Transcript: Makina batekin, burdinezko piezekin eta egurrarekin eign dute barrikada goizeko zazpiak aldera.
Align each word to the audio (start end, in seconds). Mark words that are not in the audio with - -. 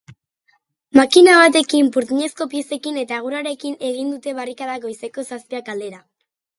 Makina 0.99 1.35
batekin, 1.41 1.91
burdinezko 1.99 2.49
piezekin 2.55 2.99
eta 3.05 3.21
egurrarekin 3.21 3.79
eign 3.93 4.13
dute 4.17 4.37
barrikada 4.43 4.83
goizeko 4.89 5.31
zazpiak 5.33 5.75
aldera. 5.79 6.07